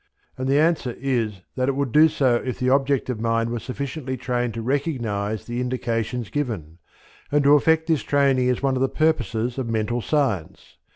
[0.35, 4.17] And the answer is that it would do so if the objective mind were sufficiently
[4.17, 6.79] trained to recognize the indications given,
[7.31, 10.77] and to effect this training is one of the purposes of Mental Science.